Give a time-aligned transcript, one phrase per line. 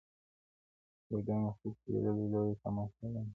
[1.07, 3.29] بېګا مي خوب کي لیدل لویه تماشه یمه زه,